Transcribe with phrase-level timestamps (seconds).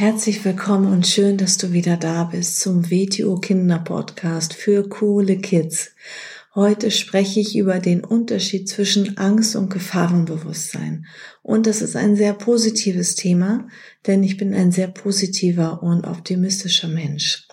[0.00, 5.36] Herzlich willkommen und schön, dass du wieder da bist zum WTO Kinder Podcast für coole
[5.36, 5.90] Kids.
[6.54, 11.04] Heute spreche ich über den Unterschied zwischen Angst und Gefahrenbewusstsein.
[11.42, 13.68] Und das ist ein sehr positives Thema,
[14.06, 17.46] denn ich bin ein sehr positiver und optimistischer Mensch.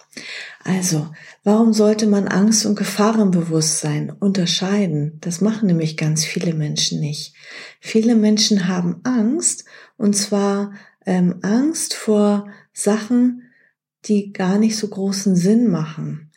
[0.64, 1.10] Also,
[1.44, 5.18] warum sollte man Angst und Gefahrenbewusstsein unterscheiden?
[5.20, 7.34] Das machen nämlich ganz viele Menschen nicht.
[7.82, 9.66] Viele Menschen haben Angst
[9.98, 10.72] und zwar
[11.08, 13.50] ähm, Angst vor Sachen,
[14.06, 16.32] die gar nicht so großen Sinn machen.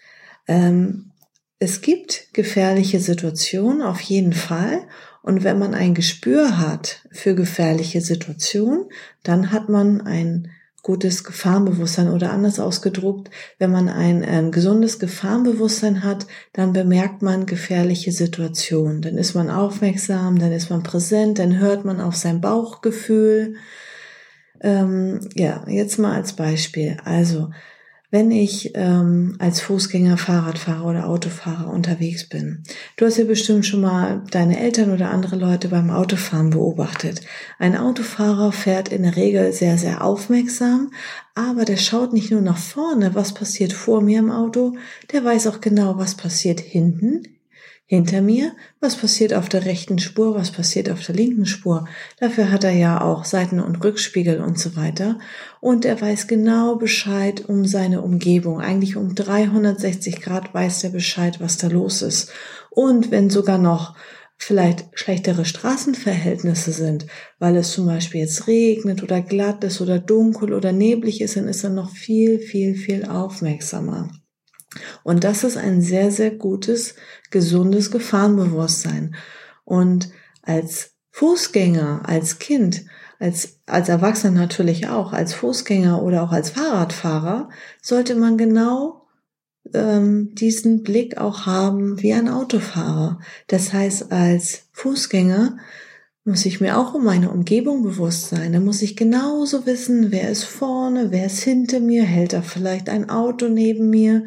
[0.49, 1.11] Ähm,
[1.59, 4.87] es gibt gefährliche Situationen auf jeden Fall.
[5.23, 8.87] Und wenn man ein Gespür hat für gefährliche Situationen,
[9.23, 10.51] dann hat man ein
[10.83, 17.45] gutes Gefahrenbewusstsein oder anders ausgedruckt, wenn man ein ähm, gesundes Gefahrenbewusstsein hat, dann bemerkt man
[17.45, 19.03] gefährliche Situationen.
[19.03, 23.57] Dann ist man aufmerksam, dann ist man präsent, dann hört man auf sein Bauchgefühl,
[24.61, 26.97] ähm, ja, jetzt mal als Beispiel.
[27.05, 27.51] Also,
[28.11, 32.65] wenn ich ähm, als Fußgänger, Fahrradfahrer oder Autofahrer unterwegs bin.
[32.97, 37.21] Du hast ja bestimmt schon mal deine Eltern oder andere Leute beim Autofahren beobachtet.
[37.61, 40.91] Ein Autofahrer fährt in der Regel sehr, sehr aufmerksam,
[41.37, 44.77] aber der schaut nicht nur nach vorne, was passiert vor mir im Auto,
[45.13, 47.23] der weiß auch genau, was passiert hinten
[47.91, 51.89] hinter mir, was passiert auf der rechten Spur, was passiert auf der linken Spur.
[52.21, 55.19] Dafür hat er ja auch Seiten- und Rückspiegel und so weiter.
[55.61, 58.61] Und er weiß genau Bescheid um seine Umgebung.
[58.61, 62.31] Eigentlich um 360 Grad weiß er Bescheid, was da los ist.
[62.71, 63.97] Und wenn sogar noch
[64.37, 67.09] vielleicht schlechtere Straßenverhältnisse sind,
[67.41, 71.49] weil es zum Beispiel jetzt regnet oder glatt ist oder dunkel oder neblig ist, dann
[71.49, 74.11] ist er noch viel, viel, viel aufmerksamer.
[75.03, 76.95] Und das ist ein sehr, sehr gutes,
[77.31, 79.15] gesundes Gefahrenbewusstsein.
[79.65, 80.11] Und
[80.43, 82.85] als Fußgänger, als Kind,
[83.19, 87.51] als, als Erwachsener natürlich auch, als Fußgänger oder auch als Fahrradfahrer,
[87.83, 89.07] sollte man genau
[89.75, 93.21] ähm, diesen Blick auch haben wie ein Autofahrer.
[93.49, 95.59] Das heißt, als Fußgänger
[96.31, 98.53] muss ich mir auch um meine Umgebung bewusst sein.
[98.53, 102.89] Da muss ich genauso wissen, wer ist vorne, wer ist hinter mir, hält da vielleicht
[102.89, 104.25] ein Auto neben mir,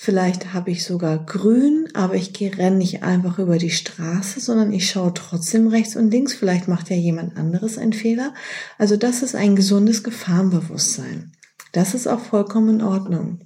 [0.00, 4.72] Vielleicht habe ich sogar grün, aber ich gehe renne nicht einfach über die Straße, sondern
[4.72, 6.34] ich schaue trotzdem rechts und links.
[6.34, 8.32] Vielleicht macht ja jemand anderes einen Fehler.
[8.78, 11.32] Also das ist ein gesundes Gefahrenbewusstsein.
[11.72, 13.40] Das ist auch vollkommen in Ordnung.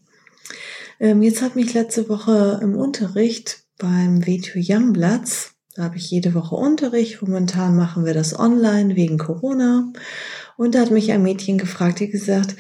[1.01, 6.11] Ähm, jetzt hat mich letzte Woche im Unterricht beim WTU Young Platz, da habe ich
[6.11, 7.23] jede Woche Unterricht.
[7.23, 9.93] Momentan machen wir das online wegen Corona.
[10.57, 12.57] Und da hat mich ein Mädchen gefragt, die gesagt,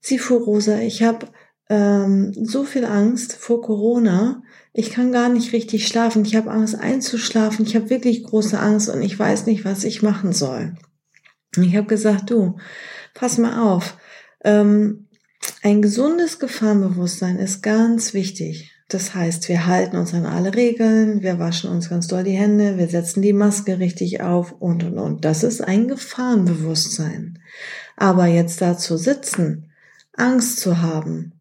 [0.00, 1.28] Sie, fuhr Rosa, ich habe
[1.68, 4.42] ähm, so viel Angst vor Corona.
[4.72, 6.24] Ich kann gar nicht richtig schlafen.
[6.24, 7.66] Ich habe Angst einzuschlafen.
[7.66, 10.74] Ich habe wirklich große Angst und ich weiß nicht, was ich machen soll.
[11.56, 12.56] Ich habe gesagt, du,
[13.14, 13.96] pass mal auf.
[14.44, 15.08] Ähm,
[15.62, 18.72] ein gesundes Gefahrenbewusstsein ist ganz wichtig.
[18.90, 22.76] Das heißt, wir halten uns an alle Regeln, wir waschen uns ganz doll die Hände,
[22.76, 25.24] wir setzen die Maske richtig auf und, und, und.
[25.24, 27.38] Das ist ein Gefahrenbewusstsein.
[27.96, 29.70] Aber jetzt da zu sitzen,
[30.16, 31.39] Angst zu haben,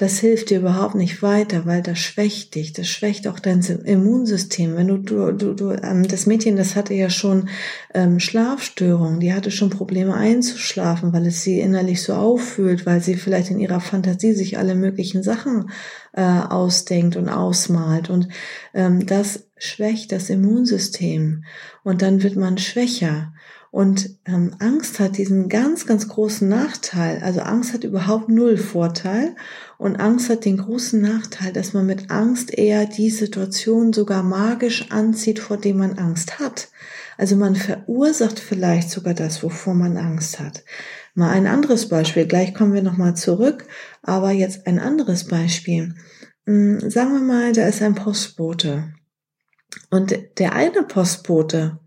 [0.00, 4.74] das hilft dir überhaupt nicht weiter, weil das schwächt dich, das schwächt auch dein Immunsystem.
[4.74, 7.50] Wenn du, du, du, du ähm, das Mädchen, das hatte ja schon
[7.92, 13.16] ähm, Schlafstörungen, die hatte schon Probleme einzuschlafen, weil es sie innerlich so auffühlt, weil sie
[13.16, 15.70] vielleicht in ihrer Fantasie sich alle möglichen Sachen
[16.14, 18.08] äh, ausdenkt und ausmalt.
[18.08, 18.28] Und
[18.72, 21.44] ähm, das schwächt das Immunsystem
[21.84, 23.34] und dann wird man schwächer.
[23.70, 27.22] Und ähm, Angst hat diesen ganz, ganz großen Nachteil.
[27.22, 29.36] Also Angst hat überhaupt null Vorteil.
[29.78, 34.90] Und Angst hat den großen Nachteil, dass man mit Angst eher die Situation sogar magisch
[34.90, 36.68] anzieht, vor dem man Angst hat.
[37.16, 40.64] Also man verursacht vielleicht sogar das, wovor man Angst hat.
[41.14, 42.26] Mal ein anderes Beispiel.
[42.26, 43.66] Gleich kommen wir nochmal zurück.
[44.02, 45.94] Aber jetzt ein anderes Beispiel.
[46.46, 48.94] Hm, sagen wir mal, da ist ein Postbote.
[49.90, 51.79] Und der eine Postbote,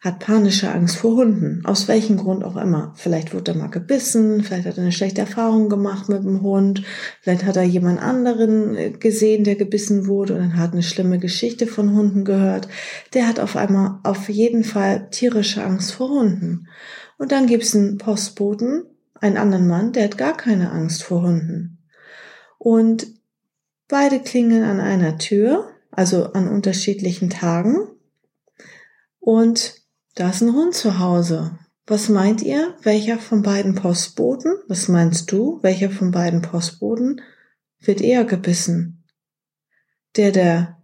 [0.00, 2.92] hat panische Angst vor Hunden, aus welchem Grund auch immer.
[2.96, 6.84] Vielleicht wurde er mal gebissen, vielleicht hat er eine schlechte Erfahrung gemacht mit dem Hund,
[7.20, 11.18] vielleicht hat er jemand anderen äh, gesehen, der gebissen wurde und dann hat eine schlimme
[11.18, 12.68] Geschichte von Hunden gehört.
[13.12, 16.68] Der hat auf einmal auf jeden Fall tierische Angst vor Hunden.
[17.18, 18.84] Und dann gibt's einen Postboten,
[19.20, 21.78] einen anderen Mann, der hat gar keine Angst vor Hunden.
[22.58, 23.08] Und
[23.88, 27.88] beide klingeln an einer Tür, also an unterschiedlichen Tagen.
[29.18, 29.77] Und
[30.18, 31.56] da ist ein Hund zu Hause.
[31.86, 32.76] Was meint ihr?
[32.82, 34.52] Welcher von beiden Postboten?
[34.66, 35.60] Was meinst du?
[35.62, 37.20] Welcher von beiden Postboten
[37.78, 39.04] wird eher gebissen?
[40.16, 40.82] Der, der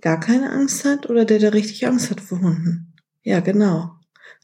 [0.00, 2.94] gar keine Angst hat oder der, der richtig Angst hat vor Hunden?
[3.22, 3.90] Ja, genau.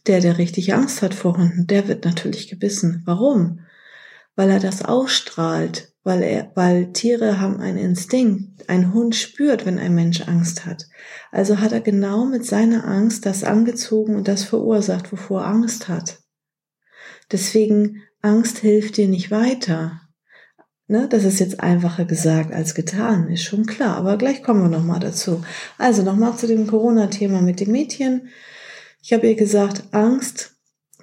[0.09, 3.03] Der, der richtig Angst hat vor Hunden, der wird natürlich gebissen.
[3.07, 3.61] Warum?
[4.35, 8.69] Weil er das ausstrahlt, weil er, weil Tiere haben einen Instinkt.
[8.69, 10.87] Ein Hund spürt, wenn ein Mensch Angst hat.
[11.33, 15.89] Also hat er genau mit seiner Angst das angezogen und das verursacht, wovor er Angst
[15.89, 16.21] hat.
[17.33, 20.01] Deswegen, Angst hilft dir nicht weiter.
[20.87, 24.69] Ne, das ist jetzt einfacher gesagt als getan, ist schon klar, aber gleich kommen wir
[24.79, 25.43] nochmal dazu.
[25.77, 28.29] Also nochmal zu dem Corona-Thema mit dem Mädchen.
[29.03, 30.55] Ich habe ihr gesagt, Angst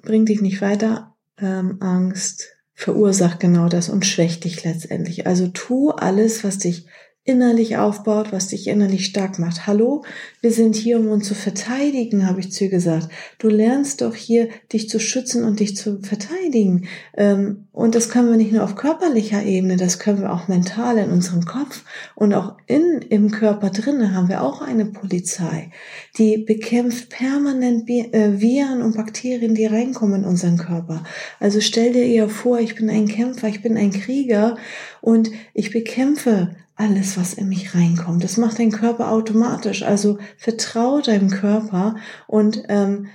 [0.01, 1.17] bringt dich nicht weiter.
[1.37, 5.27] Ähm, Angst verursacht genau das und schwächt dich letztendlich.
[5.27, 6.87] Also tu alles, was dich
[7.25, 9.65] innerlich aufbaut, was dich innerlich stark macht.
[9.65, 10.03] Hallo,
[10.41, 13.07] wir sind hier, um uns zu verteidigen, habe ich zu ihr gesagt.
[13.39, 16.89] Du lernst doch hier, dich zu schützen und dich zu verteidigen.
[17.15, 20.97] Ähm, und das können wir nicht nur auf körperlicher Ebene, das können wir auch mental
[20.97, 21.85] in unserem Kopf
[22.15, 25.71] und auch in, im Körper drinnen haben wir auch eine Polizei,
[26.17, 31.05] die bekämpft permanent äh, Viren und Bakterien, die reinkommen in unseren Körper.
[31.39, 34.57] Also stell dir eher vor, ich bin ein Kämpfer, ich bin ein Krieger
[34.99, 38.23] und ich bekämpfe alles, was in mich reinkommt.
[38.23, 39.83] Das macht dein Körper automatisch.
[39.83, 41.95] Also vertraue deinem Körper
[42.27, 43.07] und ähm,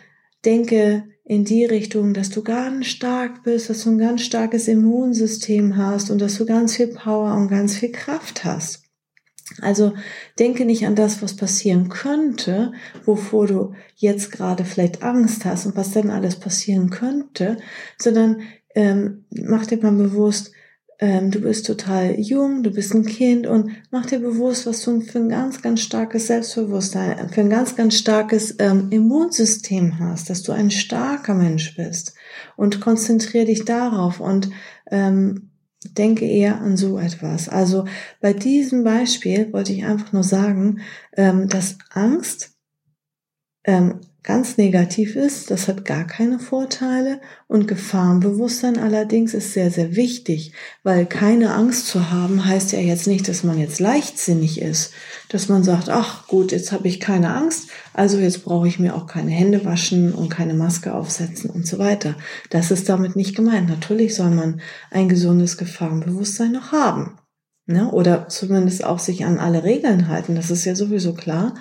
[0.44, 5.76] denke in die Richtung, dass du ganz stark bist, dass du ein ganz starkes Immunsystem
[5.76, 8.84] hast und dass du ganz viel Power und ganz viel Kraft hast.
[9.60, 9.94] Also
[10.38, 12.72] denke nicht an das, was passieren könnte,
[13.04, 17.58] wovor du jetzt gerade vielleicht Angst hast und was dann alles passieren könnte,
[17.98, 18.42] sondern
[18.74, 20.52] ähm, mach dir mal bewusst,
[21.00, 25.00] ähm, du bist total jung, du bist ein Kind und mach dir bewusst, was du
[25.00, 30.42] für ein ganz, ganz starkes Selbstbewusstsein, für ein ganz, ganz starkes ähm, Immunsystem hast, dass
[30.42, 32.14] du ein starker Mensch bist
[32.56, 34.50] und konzentriere dich darauf und
[34.90, 35.50] ähm,
[35.84, 37.48] denke eher an so etwas.
[37.48, 37.84] Also
[38.20, 40.80] bei diesem Beispiel wollte ich einfach nur sagen,
[41.16, 42.56] ähm, dass Angst
[43.64, 49.96] ähm, ganz negativ ist, das hat gar keine Vorteile und Gefahrenbewusstsein allerdings ist sehr, sehr
[49.96, 54.92] wichtig, weil keine Angst zu haben heißt ja jetzt nicht, dass man jetzt leichtsinnig ist,
[55.28, 58.94] dass man sagt, ach gut, jetzt habe ich keine Angst, also jetzt brauche ich mir
[58.94, 62.16] auch keine Hände waschen und keine Maske aufsetzen und so weiter.
[62.50, 63.68] Das ist damit nicht gemeint.
[63.68, 64.60] Natürlich soll man
[64.90, 67.18] ein gesundes Gefahrenbewusstsein noch haben.
[67.66, 67.90] Ne?
[67.90, 71.54] Oder zumindest auch sich an alle Regeln halten, das ist ja sowieso klar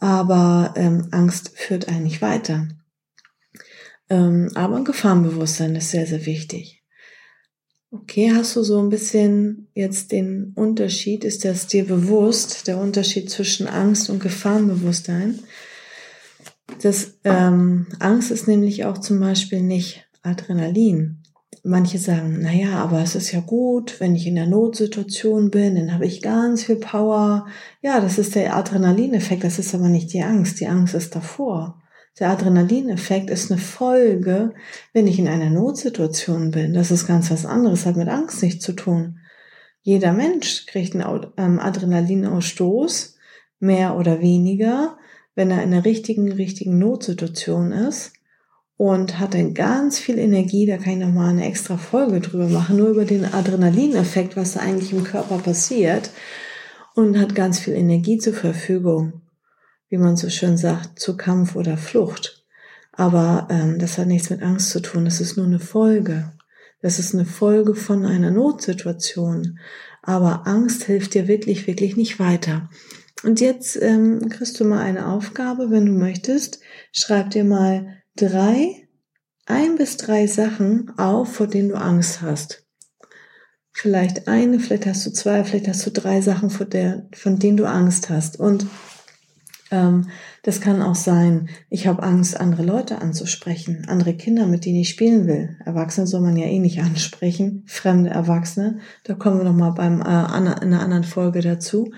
[0.00, 2.68] aber ähm, Angst führt einen nicht weiter.
[4.08, 6.82] Ähm, aber Gefahrenbewusstsein ist sehr, sehr wichtig.
[7.92, 11.24] Okay, hast du so ein bisschen jetzt den Unterschied?
[11.24, 15.40] Ist das dir bewusst, der Unterschied zwischen Angst und Gefahrenbewusstsein?
[16.82, 21.19] Das ähm, Angst ist nämlich auch zum Beispiel nicht Adrenalin
[21.62, 25.92] manche sagen, naja, aber es ist ja gut, wenn ich in der Notsituation bin, dann
[25.92, 27.46] habe ich ganz viel Power.
[27.82, 30.60] Ja, das ist der Adrenalineffekt, das ist aber nicht die Angst.
[30.60, 31.80] Die Angst ist davor.
[32.18, 34.54] Der Adrenalineffekt ist eine Folge,
[34.92, 36.74] wenn ich in einer Notsituation bin.
[36.74, 39.18] Das ist ganz was anderes, hat mit Angst nichts zu tun.
[39.82, 43.16] Jeder Mensch kriegt einen ähm, Adrenalinausstoß,
[43.60, 44.98] mehr oder weniger,
[45.34, 48.12] wenn er in einer richtigen, richtigen Notsituation ist
[48.80, 50.64] und hat dann ganz viel Energie.
[50.64, 54.60] Da kann ich nochmal eine extra Folge drüber machen, nur über den Adrenalineffekt, was da
[54.60, 56.08] eigentlich im Körper passiert
[56.94, 59.20] und hat ganz viel Energie zur Verfügung,
[59.90, 62.42] wie man so schön sagt, zu Kampf oder Flucht.
[62.92, 65.04] Aber ähm, das hat nichts mit Angst zu tun.
[65.04, 66.32] Das ist nur eine Folge.
[66.80, 69.58] Das ist eine Folge von einer Notsituation.
[70.02, 72.70] Aber Angst hilft dir wirklich, wirklich nicht weiter.
[73.24, 76.60] Und jetzt ähm, kriegst du mal eine Aufgabe, wenn du möchtest.
[76.92, 78.88] Schreib dir mal drei,
[79.46, 82.66] ein bis drei Sachen auf, vor denen du Angst hast.
[83.72, 87.56] Vielleicht eine, vielleicht hast du zwei, vielleicht hast du drei Sachen, vor der, von denen
[87.56, 88.38] du Angst hast.
[88.38, 88.66] Und
[89.70, 90.08] ähm,
[90.42, 94.90] das kann auch sein, ich habe Angst, andere Leute anzusprechen, andere Kinder, mit denen ich
[94.90, 95.56] spielen will.
[95.64, 98.80] Erwachsene soll man ja eh nicht ansprechen, fremde Erwachsene.
[99.04, 101.92] Da kommen wir nochmal beim äh, in einer anderen Folge dazu.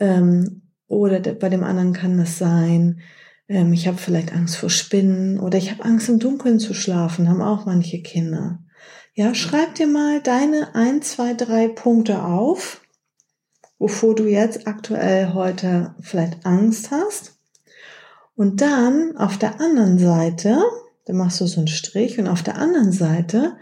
[0.00, 3.00] Ähm, oder bei dem anderen kann das sein,
[3.48, 7.28] ähm, ich habe vielleicht Angst vor Spinnen oder ich habe Angst im Dunkeln zu schlafen,
[7.28, 8.60] haben auch manche Kinder.
[9.14, 12.82] Ja, schreib dir mal deine ein, zwei, drei Punkte auf,
[13.78, 17.38] wovor du jetzt aktuell heute vielleicht Angst hast.
[18.36, 20.62] Und dann auf der anderen Seite,
[21.06, 23.56] dann machst du so einen Strich und auf der anderen Seite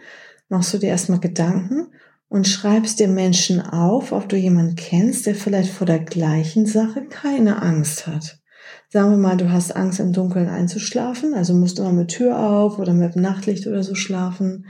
[0.50, 1.87] machst du dir erstmal Gedanken
[2.28, 7.07] und schreibst dir Menschen auf, ob du jemanden kennst, der vielleicht vor der gleichen Sache
[7.07, 8.40] keine Angst hat.
[8.89, 12.79] Sagen wir mal, du hast Angst im Dunkeln einzuschlafen, also musst immer mit Tür auf
[12.79, 14.67] oder mit Nachtlicht oder so schlafen.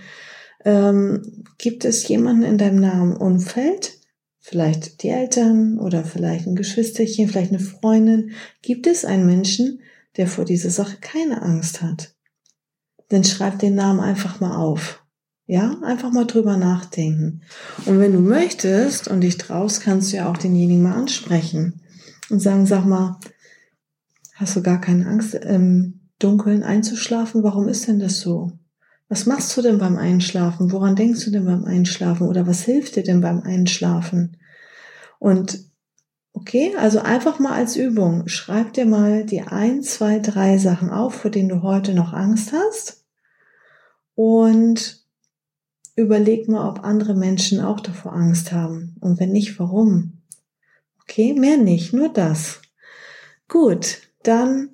[0.64, 3.98] Ähm, gibt es jemanden in deinem nahen Umfeld,
[4.40, 9.80] vielleicht die Eltern oder vielleicht ein Geschwisterchen, vielleicht eine Freundin, gibt es einen Menschen,
[10.16, 12.14] der vor dieser Sache keine Angst hat?
[13.08, 15.02] Dann schreib den Namen einfach mal auf.
[15.48, 17.42] Ja, einfach mal drüber nachdenken.
[17.84, 21.82] Und wenn du möchtest und dich traust, kannst du ja auch denjenigen mal ansprechen
[22.30, 23.20] und sagen, sag mal,
[24.36, 27.42] hast du gar keine Angst, im Dunkeln einzuschlafen?
[27.42, 28.52] Warum ist denn das so?
[29.08, 30.72] Was machst du denn beim Einschlafen?
[30.72, 32.28] Woran denkst du denn beim Einschlafen?
[32.28, 34.36] Oder was hilft dir denn beim Einschlafen?
[35.18, 35.60] Und
[36.32, 41.14] okay, also einfach mal als Übung, schreib dir mal die ein, zwei, drei Sachen auf,
[41.14, 43.04] vor denen du heute noch Angst hast.
[44.14, 45.04] Und
[45.94, 48.96] überleg mal, ob andere Menschen auch davor Angst haben.
[49.00, 50.22] Und wenn nicht, warum?
[51.02, 52.60] Okay, mehr nicht, nur das.
[53.48, 54.70] Gut, dann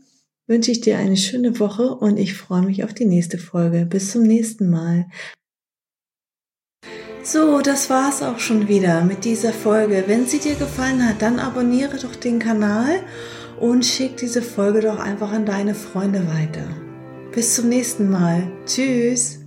[0.46, 3.86] wünsche ich dir eine schöne Woche und ich freue mich auf die nächste Folge.
[3.86, 5.06] Bis zum nächsten Mal.
[7.22, 10.04] So, das war's auch schon wieder mit dieser Folge.
[10.08, 13.00] Wenn sie dir gefallen hat, dann abonniere doch den Kanal
[13.60, 16.68] und schick diese Folge doch einfach an deine Freunde weiter.
[17.30, 18.50] Bis zum nächsten Mal.
[18.66, 19.41] Tschüss.